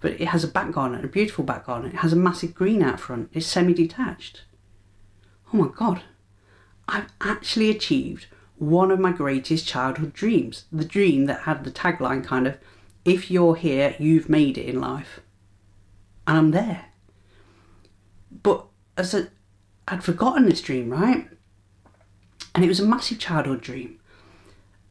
But 0.00 0.12
it 0.12 0.28
has 0.28 0.44
a 0.44 0.48
back 0.48 0.72
garden, 0.72 1.04
a 1.04 1.08
beautiful 1.08 1.44
back 1.44 1.66
garden. 1.66 1.90
It 1.90 1.98
has 1.98 2.12
a 2.12 2.16
massive 2.16 2.54
green 2.54 2.82
out 2.82 3.00
front. 3.00 3.30
It's 3.32 3.46
semi 3.46 3.74
detached. 3.74 4.44
Oh 5.52 5.58
my 5.58 5.68
god. 5.68 6.02
I've 6.88 7.12
actually 7.20 7.70
achieved 7.70 8.26
one 8.56 8.90
of 8.90 8.98
my 8.98 9.12
greatest 9.12 9.66
childhood 9.66 10.12
dreams. 10.12 10.64
The 10.72 10.84
dream 10.84 11.26
that 11.26 11.42
had 11.42 11.64
the 11.64 11.70
tagline 11.70 12.24
kind 12.24 12.46
of, 12.46 12.58
if 13.04 13.30
you're 13.30 13.56
here, 13.56 13.94
you've 13.98 14.28
made 14.28 14.58
it 14.58 14.66
in 14.66 14.80
life. 14.80 15.20
And 16.26 16.36
I'm 16.36 16.50
there. 16.50 16.86
But 18.42 18.66
as 18.96 19.14
a, 19.14 19.28
I'd 19.88 20.04
forgotten 20.04 20.48
this 20.48 20.60
dream, 20.60 20.90
right? 20.90 21.28
And 22.54 22.64
it 22.64 22.68
was 22.68 22.80
a 22.80 22.86
massive 22.86 23.18
childhood 23.18 23.60
dream. 23.60 23.98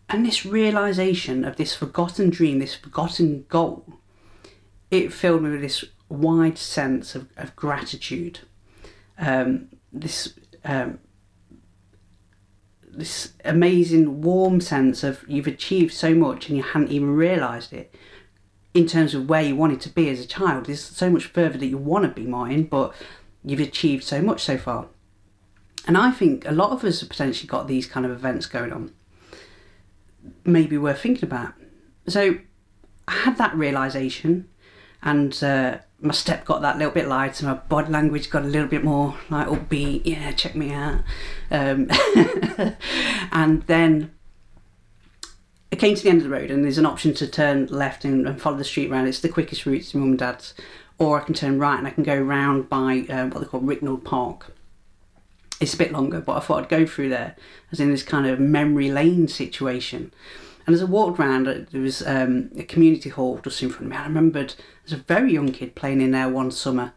And 0.10 0.26
this 0.26 0.46
realization 0.46 1.46
of 1.46 1.58
this 1.58 1.76
forgotten 1.76 2.30
dream, 2.30 2.60
this 2.60 2.76
forgotten 2.76 3.46
goal, 3.50 3.99
it 4.92 5.14
filled 5.14 5.44
me 5.44 5.52
with 5.52 5.62
this 5.62 5.86
wide 6.10 6.58
sense 6.58 7.16
of, 7.16 7.28
of 7.38 7.56
gratitude. 7.56 8.40
Um, 9.18 9.70
this 9.92 10.34
um, 10.64 11.00
this 12.92 13.34
amazing 13.46 14.22
warm 14.22 14.60
sense 14.60 15.04
of 15.04 15.24
you've 15.28 15.48
achieved 15.48 15.94
so 15.94 16.14
much 16.14 16.48
and 16.48 16.58
you 16.58 16.64
hadn't 16.64 16.92
even 16.92 17.16
realised 17.16 17.72
it 17.72 17.94
in 18.74 18.88
terms 18.88 19.14
of 19.14 19.30
where 19.30 19.42
you 19.42 19.56
wanted 19.56 19.82
to 19.82 19.90
be 19.90 20.10
as 20.10 20.20
a 20.20 20.28
child. 20.28 20.66
There's 20.66 20.84
so 20.84 21.10
much 21.10 21.26
further 21.26 21.58
that 21.58 21.68
you 21.68 21.78
want 21.78 22.06
to 22.06 22.22
be, 22.22 22.28
Martin, 22.28 22.64
but 22.64 22.94
you've 23.44 23.60
achieved 23.60 24.04
so 24.04 24.22
much 24.22 24.42
so 24.42 24.58
far. 24.58 24.88
And 25.88 25.98
I 25.98 26.12
think 26.12 26.46
a 26.46 26.52
lot 26.52 26.72
of 26.72 26.84
us 26.84 27.00
have 27.00 27.10
potentially 27.10 27.48
got 27.48 27.68
these 27.68 27.88
kind 27.88 28.06
of 28.06 28.12
events 28.12 28.46
going 28.46 28.72
on. 28.72 28.94
Maybe 30.44 30.78
worth 30.78 31.02
thinking 31.02 31.24
about. 31.24 31.54
So 32.08 32.38
I 33.08 33.12
had 33.12 33.38
that 33.38 33.56
realization, 33.56 34.49
and 35.02 35.44
uh, 35.44 35.78
my 36.02 36.14
step 36.14 36.46
got 36.46 36.62
that 36.62 36.78
little 36.78 36.94
bit 36.94 37.08
lighter. 37.08 37.46
My 37.46 37.54
body 37.54 37.92
language 37.92 38.30
got 38.30 38.44
a 38.44 38.48
little 38.48 38.68
bit 38.68 38.84
more 38.84 39.18
like 39.30 39.48
upbeat. 39.48 40.02
Yeah, 40.06 40.32
check 40.32 40.56
me 40.56 40.72
out. 40.72 41.02
Um, 41.52 41.90
and 43.32 43.64
then 43.64 44.12
I 45.72 45.76
came 45.76 45.96
to 45.96 46.04
the 46.04 46.10
end 46.10 46.20
of 46.20 46.24
the 46.26 46.36
road, 46.36 46.52
and 46.52 46.64
there's 46.64 46.78
an 46.78 46.86
option 46.86 47.14
to 47.16 47.28
turn 47.28 47.68
left 47.68 48.06
and, 48.06 48.28
and 48.28 48.42
follow 48.42 48.58
the 48.58 48.64
street 48.64 48.90
round. 48.90 49.08
It's 49.08 49.20
the 49.20 49.30
quickest 49.30 49.66
route 49.66 49.84
to 49.86 49.98
mum 49.98 50.10
and 50.10 50.20
dad's, 50.20 50.54
or 50.98 51.22
I 51.22 51.24
can 51.24 51.34
turn 51.34 51.60
right 51.60 51.78
and 51.78 51.88
I 51.88 51.92
can 51.92 52.04
go 52.04 52.18
round 52.18 52.70
by 52.70 53.06
um, 53.10 53.32
what 53.32 53.42
they 53.42 53.48
call 53.48 53.62
Ricknell 53.62 54.04
Park 54.04 54.54
it's 55.60 55.74
a 55.74 55.78
bit 55.78 55.92
longer, 55.92 56.22
but 56.22 56.38
I 56.38 56.40
thought 56.40 56.64
I'd 56.64 56.70
go 56.70 56.86
through 56.86 57.10
there 57.10 57.36
as 57.72 57.80
in 57.80 57.92
this 57.92 58.04
kind 58.04 58.26
of 58.26 58.40
memory 58.40 58.92
lane 58.92 59.28
situation. 59.28 60.14
And 60.70 60.76
as 60.76 60.84
I 60.84 60.86
walked 60.86 61.20
around, 61.20 61.48
uh, 61.48 61.62
there 61.72 61.82
was 61.82 62.06
um, 62.06 62.52
a 62.56 62.62
community 62.62 63.10
hall 63.10 63.40
just 63.44 63.64
in 63.64 63.72
front 63.72 63.86
of 63.86 63.90
me. 63.90 63.98
I 63.98 64.04
remembered 64.04 64.54
as 64.86 64.94
a 64.94 64.98
very 64.98 65.34
young 65.34 65.52
kid 65.52 65.74
playing 65.74 66.00
in 66.00 66.12
there 66.12 66.30
one 66.30 66.52
summer 66.52 66.94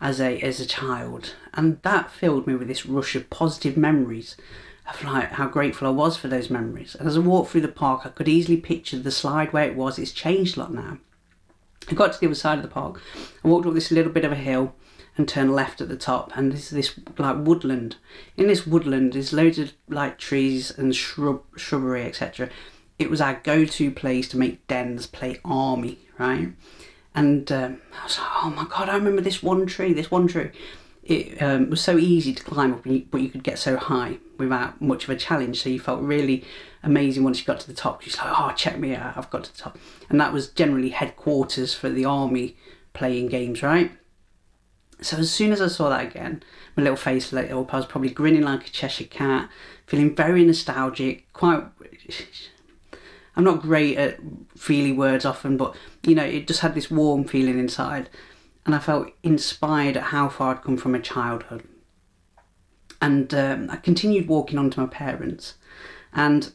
as 0.00 0.20
a 0.20 0.38
as 0.42 0.60
a 0.60 0.64
child, 0.64 1.34
and 1.52 1.82
that 1.82 2.12
filled 2.12 2.46
me 2.46 2.54
with 2.54 2.68
this 2.68 2.86
rush 2.86 3.16
of 3.16 3.28
positive 3.28 3.76
memories 3.76 4.36
of 4.88 5.02
like 5.02 5.32
how 5.32 5.48
grateful 5.48 5.88
I 5.88 5.90
was 5.90 6.16
for 6.16 6.28
those 6.28 6.50
memories. 6.50 6.94
And 6.94 7.08
as 7.08 7.16
I 7.16 7.18
walked 7.18 7.50
through 7.50 7.62
the 7.62 7.68
park, 7.68 8.02
I 8.04 8.10
could 8.10 8.28
easily 8.28 8.58
picture 8.58 8.96
the 8.96 9.10
slide 9.10 9.52
where 9.52 9.68
it 9.68 9.74
was. 9.74 9.98
It's 9.98 10.12
changed 10.12 10.56
a 10.56 10.60
lot 10.60 10.72
now. 10.72 10.98
I 11.90 11.94
got 11.94 12.12
to 12.12 12.20
the 12.20 12.26
other 12.26 12.36
side 12.36 12.58
of 12.58 12.62
the 12.62 12.70
park. 12.70 13.02
I 13.44 13.48
walked 13.48 13.66
up 13.66 13.74
this 13.74 13.90
little 13.90 14.12
bit 14.12 14.24
of 14.24 14.30
a 14.30 14.36
hill 14.36 14.76
and 15.18 15.28
turned 15.28 15.52
left 15.52 15.80
at 15.80 15.88
the 15.88 15.96
top 15.96 16.30
and 16.36 16.52
there's 16.52 16.70
this 16.70 16.92
like 17.16 17.38
woodland 17.38 17.96
in 18.36 18.48
this 18.48 18.66
woodland 18.66 19.14
there's 19.14 19.32
loads 19.32 19.58
of 19.58 19.72
like 19.88 20.18
trees 20.18 20.70
and 20.70 20.94
shrub 20.94 21.42
shrubbery 21.56 22.02
etc 22.02 22.50
it 22.98 23.10
was 23.10 23.20
our 23.20 23.34
go-to 23.42 23.90
place 23.90 24.28
to 24.28 24.36
make 24.36 24.66
dens 24.66 25.06
play 25.06 25.38
army 25.44 25.98
right 26.18 26.48
and 27.14 27.50
um, 27.52 27.80
i 28.00 28.04
was 28.04 28.18
like 28.18 28.28
oh 28.42 28.50
my 28.50 28.64
god 28.64 28.88
i 28.88 28.94
remember 28.96 29.22
this 29.22 29.42
one 29.42 29.66
tree 29.66 29.92
this 29.92 30.10
one 30.10 30.26
tree 30.26 30.50
it 31.04 31.40
um, 31.40 31.70
was 31.70 31.80
so 31.80 31.96
easy 31.96 32.34
to 32.34 32.42
climb 32.42 32.72
up 32.72 32.82
but 33.10 33.20
you 33.20 33.28
could 33.28 33.44
get 33.44 33.58
so 33.58 33.76
high 33.76 34.18
without 34.38 34.80
much 34.80 35.04
of 35.04 35.10
a 35.10 35.16
challenge 35.16 35.62
so 35.62 35.68
you 35.68 35.78
felt 35.78 36.00
really 36.02 36.44
amazing 36.82 37.22
once 37.22 37.38
you 37.38 37.44
got 37.44 37.60
to 37.60 37.66
the 37.66 37.74
top 37.74 38.04
you're 38.04 38.14
like 38.16 38.38
oh 38.38 38.52
check 38.56 38.78
me 38.78 38.94
out 38.94 39.16
i've 39.16 39.30
got 39.30 39.44
to 39.44 39.52
the 39.52 39.58
top 39.58 39.78
and 40.08 40.20
that 40.20 40.32
was 40.32 40.48
generally 40.48 40.90
headquarters 40.90 41.74
for 41.74 41.88
the 41.88 42.04
army 42.04 42.56
playing 42.92 43.28
games 43.28 43.62
right 43.62 43.92
so 45.00 45.18
as 45.18 45.30
soon 45.30 45.52
as 45.52 45.60
I 45.60 45.68
saw 45.68 45.90
that 45.90 46.06
again, 46.06 46.42
my 46.76 46.82
little 46.82 46.96
face 46.96 47.32
lit 47.32 47.52
up. 47.52 47.72
I 47.72 47.76
was 47.76 47.86
probably 47.86 48.10
grinning 48.10 48.42
like 48.42 48.66
a 48.66 48.70
Cheshire 48.70 49.04
cat, 49.04 49.50
feeling 49.86 50.14
very 50.14 50.44
nostalgic. 50.44 51.30
Quite, 51.32 51.64
I'm 53.36 53.44
not 53.44 53.62
great 53.62 53.96
at 53.98 54.18
feely 54.56 54.92
words 54.92 55.24
often, 55.24 55.56
but 55.56 55.76
you 56.02 56.14
know, 56.14 56.24
it 56.24 56.46
just 56.46 56.60
had 56.60 56.74
this 56.74 56.90
warm 56.90 57.24
feeling 57.24 57.58
inside, 57.58 58.08
and 58.64 58.74
I 58.74 58.78
felt 58.78 59.08
inspired 59.22 59.96
at 59.96 60.04
how 60.04 60.28
far 60.28 60.54
I'd 60.54 60.62
come 60.62 60.76
from 60.76 60.94
a 60.94 61.00
childhood. 61.00 61.64
And 63.00 63.32
um, 63.34 63.70
I 63.70 63.76
continued 63.76 64.26
walking 64.26 64.58
on 64.58 64.70
to 64.70 64.80
my 64.80 64.86
parents, 64.86 65.54
and 66.12 66.52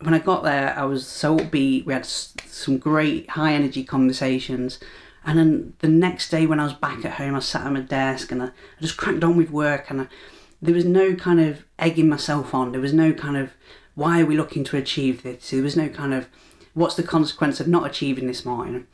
when 0.00 0.14
I 0.14 0.18
got 0.18 0.44
there, 0.44 0.78
I 0.78 0.84
was 0.84 1.06
so 1.06 1.38
upbeat. 1.38 1.86
We 1.86 1.92
had 1.92 2.06
some 2.06 2.78
great 2.78 3.30
high 3.30 3.54
energy 3.54 3.82
conversations 3.82 4.78
and 5.26 5.38
then 5.38 5.72
the 5.80 5.88
next 5.88 6.30
day 6.30 6.46
when 6.46 6.60
I 6.60 6.64
was 6.64 6.72
back 6.72 7.04
at 7.04 7.14
home, 7.14 7.34
I 7.34 7.40
sat 7.40 7.66
at 7.66 7.72
my 7.72 7.80
desk 7.80 8.30
and 8.30 8.40
I, 8.40 8.46
I 8.46 8.80
just 8.80 8.96
cracked 8.96 9.24
on 9.24 9.36
with 9.36 9.50
work 9.50 9.90
and 9.90 10.02
I, 10.02 10.06
there 10.62 10.74
was 10.74 10.84
no 10.84 11.16
kind 11.16 11.40
of 11.40 11.64
egging 11.80 12.08
myself 12.08 12.54
on. 12.54 12.70
There 12.70 12.80
was 12.80 12.92
no 12.92 13.12
kind 13.12 13.36
of, 13.36 13.50
why 13.96 14.20
are 14.20 14.26
we 14.26 14.36
looking 14.36 14.62
to 14.62 14.76
achieve 14.76 15.22
this? 15.22 15.50
There 15.50 15.62
was 15.62 15.76
no 15.76 15.88
kind 15.88 16.14
of, 16.14 16.28
what's 16.74 16.94
the 16.94 17.02
consequence 17.02 17.58
of 17.58 17.66
not 17.66 17.86
achieving 17.86 18.26
this, 18.28 18.44
Martin? 18.44 18.86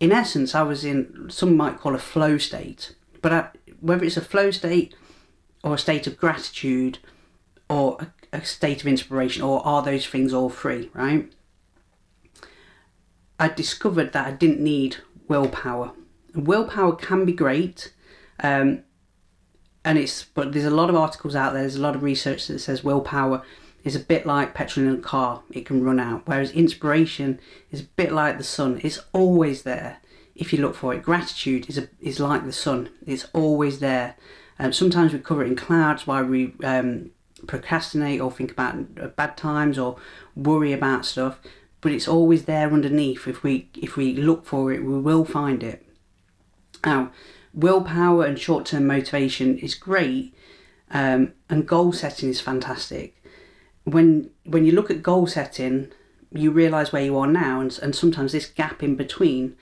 In 0.00 0.12
essence, 0.12 0.54
I 0.54 0.62
was 0.62 0.84
in, 0.84 1.28
some 1.28 1.56
might 1.56 1.78
call 1.78 1.94
a 1.94 1.98
flow 1.98 2.38
state. 2.38 2.94
But 3.20 3.32
I, 3.32 3.48
whether 3.80 4.04
it's 4.04 4.16
a 4.16 4.22
flow 4.22 4.52
state 4.52 4.94
or 5.64 5.74
a 5.74 5.78
state 5.78 6.06
of 6.06 6.16
gratitude 6.16 7.00
or 7.68 7.98
a, 8.32 8.36
a 8.38 8.44
state 8.44 8.82
of 8.82 8.86
inspiration 8.86 9.42
or 9.42 9.66
are 9.66 9.82
those 9.82 10.06
things 10.06 10.32
all 10.32 10.48
three, 10.48 10.90
right? 10.94 11.30
I 13.40 13.48
discovered 13.48 14.12
that 14.12 14.28
I 14.28 14.30
didn't 14.30 14.60
need 14.60 14.98
willpower. 15.26 15.90
Willpower 16.36 16.94
can 16.94 17.24
be 17.24 17.32
great, 17.32 17.92
um, 18.42 18.84
and 19.84 19.98
it's 19.98 20.24
but 20.24 20.52
there's 20.52 20.64
a 20.64 20.70
lot 20.70 20.88
of 20.88 20.96
articles 20.96 21.34
out 21.34 21.52
there. 21.52 21.62
There's 21.62 21.76
a 21.76 21.82
lot 21.82 21.96
of 21.96 22.02
research 22.02 22.46
that 22.46 22.60
says 22.60 22.82
willpower 22.84 23.42
is 23.86 23.96
a 23.96 24.00
bit 24.00 24.26
like 24.26 24.52
petrol 24.52 24.86
in 24.86 24.94
a 24.94 24.98
car; 24.98 25.42
it 25.50 25.64
can 25.64 25.82
run 25.82 25.98
out. 25.98 26.22
Whereas 26.26 26.50
inspiration 26.50 27.40
is 27.70 27.80
a 27.80 27.84
bit 27.84 28.12
like 28.12 28.36
the 28.36 28.44
sun; 28.44 28.80
it's 28.82 29.00
always 29.14 29.62
there 29.62 29.98
if 30.34 30.52
you 30.52 30.60
look 30.60 30.74
for 30.74 30.92
it. 30.92 31.02
Gratitude 31.02 31.70
is 31.70 31.78
a, 31.78 31.88
is 32.00 32.20
like 32.20 32.44
the 32.44 32.52
sun; 32.52 32.90
it's 33.06 33.26
always 33.32 33.78
there. 33.78 34.16
Um, 34.58 34.72
sometimes 34.72 35.12
we 35.12 35.18
cover 35.20 35.42
it 35.42 35.48
in 35.48 35.56
clouds 35.56 36.06
while 36.06 36.24
we 36.24 36.52
um, 36.62 37.10
procrastinate 37.46 38.20
or 38.20 38.30
think 38.30 38.50
about 38.50 39.16
bad 39.16 39.36
times 39.36 39.78
or 39.78 39.96
worry 40.34 40.72
about 40.72 41.06
stuff 41.06 41.38
but 41.86 41.92
it's 41.92 42.08
always 42.08 42.46
there 42.46 42.72
underneath. 42.72 43.28
If 43.28 43.44
we 43.44 43.68
if 43.74 43.96
we 43.96 44.12
look 44.14 44.44
for 44.44 44.72
it, 44.72 44.82
we 44.82 44.98
will 44.98 45.24
find 45.24 45.62
it. 45.62 45.86
Now, 46.84 47.12
willpower 47.54 48.24
and 48.24 48.36
short-term 48.36 48.88
motivation 48.88 49.56
is 49.58 49.76
great, 49.76 50.34
um, 50.90 51.32
and 51.48 51.64
goal 51.64 51.92
setting 51.92 52.28
is 52.28 52.40
fantastic. 52.40 53.14
When 53.86 54.30
when 54.44 54.64
you 54.64 54.72
look 54.72 54.90
at 54.90 55.02
goal 55.02 55.26
setting, 55.26 55.92
you 56.30 56.50
realise 56.50 56.92
where 56.92 57.04
you 57.04 57.16
are 57.18 57.26
now, 57.26 57.60
and 57.60 57.78
and 57.82 57.94
sometimes 57.94 58.32
this 58.32 58.46
gap 58.46 58.82
in 58.82 58.96
between, 58.96 59.56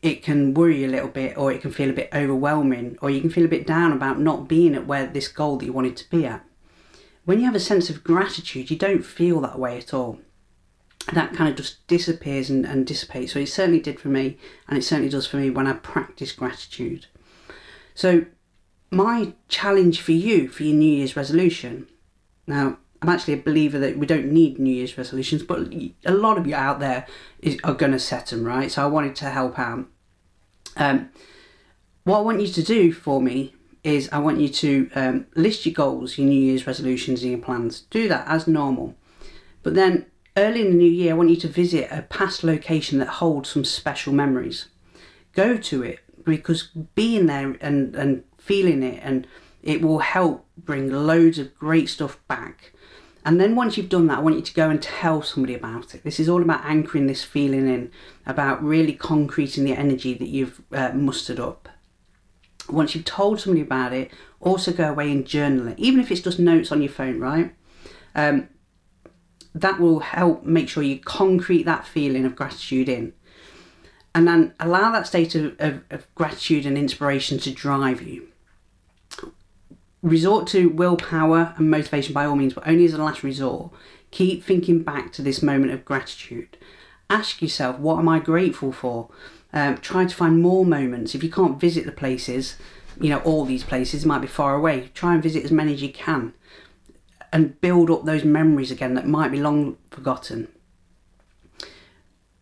it 0.00 0.22
can 0.22 0.54
worry 0.54 0.80
you 0.80 0.88
a 0.88 0.96
little 0.96 1.08
bit, 1.08 1.36
or 1.36 1.52
it 1.52 1.60
can 1.60 1.70
feel 1.70 1.90
a 1.90 1.94
bit 1.94 2.08
overwhelming, 2.14 2.96
or 3.02 3.10
you 3.10 3.20
can 3.20 3.30
feel 3.30 3.44
a 3.44 3.48
bit 3.56 3.66
down 3.66 3.92
about 3.92 4.20
not 4.20 4.48
being 4.48 4.74
at 4.74 4.86
where 4.86 5.06
this 5.06 5.28
goal 5.28 5.58
that 5.58 5.66
you 5.66 5.72
wanted 5.72 5.96
to 5.98 6.10
be 6.10 6.24
at. 6.26 6.44
When 7.24 7.38
you 7.38 7.44
have 7.46 7.54
a 7.54 7.60
sense 7.60 7.90
of 7.90 8.02
gratitude, 8.02 8.70
you 8.70 8.76
don't 8.76 9.04
feel 9.04 9.40
that 9.42 9.58
way 9.58 9.78
at 9.78 9.94
all 9.94 10.18
that 11.12 11.34
kind 11.34 11.50
of 11.50 11.56
just 11.56 11.86
disappears 11.86 12.48
and, 12.48 12.64
and 12.64 12.86
dissipates. 12.86 13.32
So 13.32 13.40
it 13.40 13.48
certainly 13.48 13.80
did 13.80 13.98
for 13.98 14.08
me, 14.08 14.38
and 14.68 14.78
it 14.78 14.82
certainly 14.82 15.10
does 15.10 15.26
for 15.26 15.36
me 15.36 15.50
when 15.50 15.66
I 15.66 15.74
practice 15.74 16.32
gratitude. 16.32 17.06
So, 17.94 18.26
my 18.90 19.34
challenge 19.48 20.00
for 20.00 20.12
you 20.12 20.48
for 20.48 20.64
your 20.64 20.76
New 20.76 20.96
Year's 20.96 21.16
resolution 21.16 21.88
now, 22.46 22.78
I'm 23.02 23.08
actually 23.08 23.34
a 23.34 23.42
believer 23.42 23.78
that 23.80 23.98
we 23.98 24.06
don't 24.06 24.32
need 24.32 24.58
New 24.58 24.74
Year's 24.74 24.96
resolutions, 24.96 25.42
but 25.42 25.74
a 26.06 26.12
lot 26.12 26.38
of 26.38 26.46
you 26.46 26.54
out 26.54 26.80
there 26.80 27.06
is, 27.40 27.58
are 27.64 27.74
going 27.74 27.92
to 27.92 27.98
set 27.98 28.26
them, 28.26 28.44
right? 28.44 28.70
So, 28.70 28.82
I 28.82 28.86
wanted 28.86 29.16
to 29.16 29.30
help 29.30 29.58
out. 29.58 29.86
Um, 30.76 31.10
what 32.04 32.18
I 32.18 32.22
want 32.22 32.40
you 32.40 32.46
to 32.46 32.62
do 32.62 32.92
for 32.92 33.20
me 33.20 33.54
is 33.84 34.08
I 34.12 34.18
want 34.18 34.40
you 34.40 34.48
to 34.48 34.90
um, 34.94 35.26
list 35.34 35.66
your 35.66 35.74
goals, 35.74 36.16
your 36.16 36.28
New 36.28 36.40
Year's 36.40 36.66
resolutions, 36.66 37.22
and 37.22 37.32
your 37.32 37.40
plans. 37.40 37.82
Do 37.90 38.08
that 38.08 38.26
as 38.28 38.46
normal. 38.46 38.94
But 39.62 39.74
then 39.74 40.06
Early 40.36 40.62
in 40.62 40.70
the 40.70 40.76
new 40.76 40.90
year, 40.90 41.12
I 41.12 41.16
want 41.16 41.28
you 41.28 41.36
to 41.36 41.48
visit 41.48 41.88
a 41.90 42.02
past 42.02 42.42
location 42.42 42.98
that 43.00 43.08
holds 43.08 43.50
some 43.50 43.66
special 43.66 44.14
memories. 44.14 44.66
Go 45.34 45.58
to 45.58 45.82
it 45.82 46.00
because 46.24 46.68
being 46.94 47.26
there 47.26 47.56
and, 47.60 47.94
and 47.94 48.24
feeling 48.38 48.82
it 48.82 49.00
and 49.02 49.26
it 49.62 49.80
will 49.80 50.00
help 50.00 50.46
bring 50.56 50.90
loads 50.90 51.38
of 51.38 51.54
great 51.54 51.88
stuff 51.88 52.18
back. 52.28 52.72
And 53.24 53.40
then 53.40 53.54
once 53.54 53.76
you've 53.76 53.88
done 53.88 54.08
that, 54.08 54.18
I 54.18 54.20
want 54.20 54.36
you 54.36 54.42
to 54.42 54.54
go 54.54 54.68
and 54.68 54.82
tell 54.82 55.22
somebody 55.22 55.54
about 55.54 55.94
it. 55.94 56.02
This 56.02 56.18
is 56.18 56.28
all 56.28 56.42
about 56.42 56.64
anchoring 56.64 57.06
this 57.06 57.22
feeling 57.22 57.68
in, 57.68 57.92
about 58.26 58.62
really 58.62 58.94
concreting 58.94 59.64
the 59.64 59.76
energy 59.76 60.14
that 60.14 60.28
you've 60.28 60.60
uh, 60.72 60.90
mustered 60.92 61.38
up. 61.38 61.68
Once 62.68 62.94
you've 62.94 63.04
told 63.04 63.40
somebody 63.40 63.62
about 63.62 63.92
it, 63.92 64.10
also 64.40 64.72
go 64.72 64.90
away 64.90 65.10
and 65.12 65.24
journal 65.24 65.68
it, 65.68 65.78
even 65.78 66.00
if 66.00 66.10
it's 66.10 66.20
just 66.20 66.40
notes 66.40 66.72
on 66.72 66.82
your 66.82 66.90
phone, 66.90 67.20
right? 67.20 67.54
Um, 68.16 68.48
that 69.54 69.78
will 69.78 70.00
help 70.00 70.44
make 70.44 70.68
sure 70.68 70.82
you 70.82 70.98
concrete 70.98 71.64
that 71.64 71.86
feeling 71.86 72.24
of 72.24 72.34
gratitude 72.34 72.88
in. 72.88 73.12
And 74.14 74.26
then 74.26 74.54
allow 74.58 74.90
that 74.92 75.06
state 75.06 75.34
of, 75.36 75.54
of, 75.60 75.82
of 75.90 76.12
gratitude 76.14 76.66
and 76.66 76.76
inspiration 76.76 77.38
to 77.40 77.52
drive 77.52 78.02
you 78.02 78.31
resort 80.02 80.46
to 80.48 80.68
willpower 80.68 81.54
and 81.56 81.70
motivation 81.70 82.12
by 82.12 82.24
all 82.24 82.36
means, 82.36 82.54
but 82.54 82.66
only 82.66 82.84
as 82.84 82.92
a 82.92 83.02
last 83.02 83.22
resort. 83.22 83.72
Keep 84.10 84.44
thinking 84.44 84.82
back 84.82 85.12
to 85.12 85.22
this 85.22 85.42
moment 85.42 85.72
of 85.72 85.84
gratitude. 85.84 86.56
Ask 87.08 87.40
yourself, 87.40 87.78
what 87.78 87.98
am 87.98 88.08
I 88.08 88.18
grateful 88.18 88.72
for? 88.72 89.08
Um, 89.52 89.78
try 89.78 90.04
to 90.04 90.14
find 90.14 90.42
more 90.42 90.64
moments. 90.64 91.14
If 91.14 91.22
you 91.22 91.30
can't 91.30 91.60
visit 91.60 91.86
the 91.86 91.92
places, 91.92 92.56
you 93.00 93.10
know, 93.10 93.20
all 93.20 93.44
these 93.44 93.64
places 93.64 94.04
might 94.04 94.20
be 94.20 94.26
far 94.26 94.54
away. 94.54 94.90
Try 94.94 95.14
and 95.14 95.22
visit 95.22 95.44
as 95.44 95.52
many 95.52 95.74
as 95.74 95.82
you 95.82 95.92
can 95.92 96.34
and 97.32 97.58
build 97.60 97.90
up 97.90 98.04
those 98.04 98.24
memories 98.24 98.70
again 98.70 98.94
that 98.94 99.06
might 99.06 99.30
be 99.30 99.40
long 99.40 99.78
forgotten. 99.90 100.48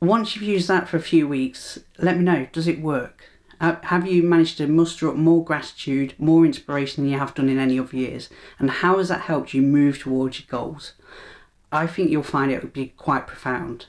Once 0.00 0.34
you've 0.34 0.44
used 0.44 0.66
that 0.66 0.88
for 0.88 0.96
a 0.96 1.02
few 1.02 1.28
weeks, 1.28 1.78
let 1.98 2.16
me 2.16 2.24
know 2.24 2.48
does 2.52 2.66
it 2.66 2.80
work? 2.80 3.29
Have 3.60 4.06
you 4.06 4.22
managed 4.22 4.56
to 4.56 4.66
muster 4.66 5.08
up 5.08 5.16
more 5.16 5.44
gratitude, 5.44 6.14
more 6.18 6.46
inspiration 6.46 7.04
than 7.04 7.12
you 7.12 7.18
have 7.18 7.34
done 7.34 7.50
in 7.50 7.58
any 7.58 7.78
other 7.78 7.94
years? 7.94 8.30
And 8.58 8.70
how 8.70 8.96
has 8.96 9.08
that 9.08 9.22
helped 9.22 9.52
you 9.52 9.60
move 9.60 9.98
towards 9.98 10.40
your 10.40 10.46
goals? 10.48 10.94
I 11.70 11.86
think 11.86 12.10
you'll 12.10 12.22
find 12.22 12.50
it 12.50 12.62
would 12.62 12.72
be 12.72 12.88
quite 12.96 13.26
profound. 13.26 13.86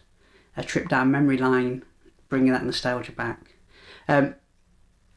A 0.57 0.63
trip 0.63 0.89
down 0.89 1.09
memory 1.09 1.37
line, 1.37 1.83
bringing 2.27 2.51
that 2.51 2.65
nostalgia 2.65 3.13
back. 3.13 3.55
Um, 4.09 4.35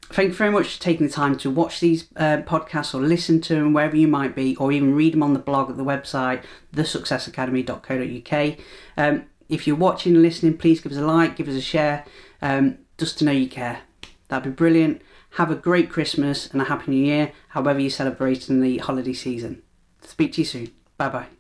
thank 0.04 0.28
you 0.28 0.34
very 0.34 0.52
much 0.52 0.76
for 0.76 0.80
taking 0.80 1.06
the 1.06 1.12
time 1.12 1.37
to 1.38 1.50
watch 1.50 1.80
these 1.80 2.06
uh, 2.14 2.38
podcasts 2.46 2.94
or 2.94 3.00
listen 3.00 3.40
to 3.42 3.54
them 3.56 3.73
wherever 3.73 3.96
you 3.96 4.06
might 4.06 4.37
be, 4.37 4.54
or 4.56 4.70
even 4.70 4.94
read 4.94 5.14
them 5.14 5.23
on 5.25 5.32
the 5.32 5.40
blog 5.40 5.68
at 5.68 5.76
the 5.76 5.84
website, 5.84 6.44
thesuccessacademy.co.uk. 6.75 8.58
Um, 8.96 9.25
if 9.49 9.66
you're 9.66 9.75
watching 9.75 10.14
and 10.14 10.23
listening, 10.23 10.56
please 10.58 10.80
give 10.80 10.92
us 10.92 10.99
a 10.99 11.04
like, 11.04 11.34
give 11.34 11.49
us 11.49 11.56
a 11.56 11.61
share, 11.61 12.04
um, 12.40 12.78
just 12.99 13.18
to 13.18 13.25
know 13.25 13.32
you 13.32 13.49
care. 13.49 13.80
That'd 14.28 14.52
be 14.52 14.56
brilliant. 14.56 15.02
Have 15.32 15.50
a 15.50 15.56
great 15.56 15.90
Christmas 15.90 16.48
and 16.52 16.62
a 16.62 16.66
Happy 16.66 16.92
New 16.92 17.04
Year, 17.04 17.32
however 17.48 17.80
you 17.80 17.90
celebrate 17.90 18.48
in 18.48 18.60
the 18.60 18.78
holiday 18.78 19.12
season. 19.12 19.62
Speak 20.02 20.32
to 20.34 20.40
you 20.40 20.44
soon. 20.44 20.70
Bye 20.96 21.08
bye. 21.08 21.34